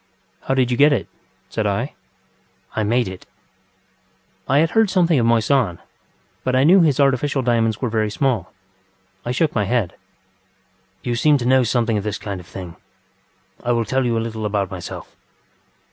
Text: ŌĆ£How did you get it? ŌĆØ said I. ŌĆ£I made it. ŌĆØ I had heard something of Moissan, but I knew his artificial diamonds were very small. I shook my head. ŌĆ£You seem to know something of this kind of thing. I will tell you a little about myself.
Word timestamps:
ŌĆ£How 0.47 0.55
did 0.55 0.71
you 0.71 0.77
get 0.77 0.91
it? 0.91 1.05
ŌĆØ 1.05 1.53
said 1.53 1.67
I. 1.67 1.93
ŌĆ£I 2.75 2.87
made 2.87 3.07
it. 3.07 3.27
ŌĆØ 3.29 4.15
I 4.47 4.57
had 4.57 4.71
heard 4.71 4.89
something 4.89 5.19
of 5.19 5.27
Moissan, 5.27 5.77
but 6.43 6.55
I 6.55 6.63
knew 6.63 6.81
his 6.81 6.99
artificial 6.99 7.43
diamonds 7.43 7.81
were 7.83 7.89
very 7.91 8.09
small. 8.09 8.51
I 9.25 9.31
shook 9.31 9.53
my 9.53 9.65
head. 9.65 9.93
ŌĆ£You 11.05 11.19
seem 11.19 11.37
to 11.37 11.45
know 11.45 11.61
something 11.63 11.99
of 11.99 12.03
this 12.03 12.17
kind 12.17 12.39
of 12.39 12.47
thing. 12.47 12.77
I 13.63 13.73
will 13.73 13.85
tell 13.85 14.03
you 14.03 14.17
a 14.17 14.25
little 14.25 14.47
about 14.47 14.71
myself. 14.71 15.15